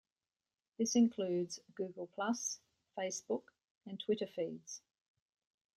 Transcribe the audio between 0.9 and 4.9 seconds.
includes: Google Plus, Facebook, and Twitter feeds.